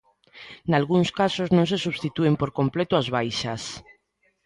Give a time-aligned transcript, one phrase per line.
[0.71, 3.61] Nalgúns casos non se substitúen por completo as baixas.